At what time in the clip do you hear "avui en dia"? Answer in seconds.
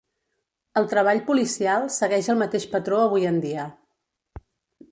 3.05-3.67